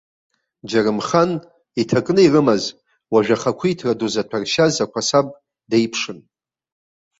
Џьарымхан, 0.69 1.31
иҭакны 1.81 2.21
ирымаз, 2.23 2.63
уажә 3.13 3.31
ахақәиҭра 3.35 3.99
ду 3.99 4.07
заҭәаршьаз 4.13 4.75
ақәасаб 4.83 5.27
деиԥшын. 5.69 6.19